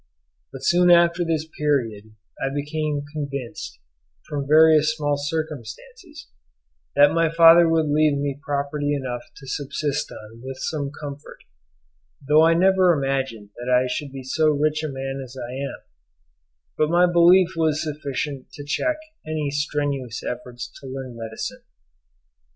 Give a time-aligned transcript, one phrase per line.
[0.51, 3.77] But soon after this period I became convinced
[4.27, 6.27] from various small circumstances
[6.95, 11.43] that my father would leave me property enough to subsist on with some comfort,
[12.27, 15.81] though I never imagined that I should be so rich a man as I am;
[16.79, 18.95] but my belief was sufficient to check
[19.27, 21.61] any strenuous efforts to learn medicine.